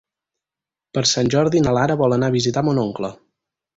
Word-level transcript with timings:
Per 0.97 1.03
Sant 1.11 1.29
Jordi 1.35 1.63
na 1.67 1.73
Lara 1.79 1.99
vol 2.03 2.17
anar 2.17 2.31
a 2.33 2.35
visitar 2.37 2.65
mon 2.71 2.85
oncle. 2.89 3.17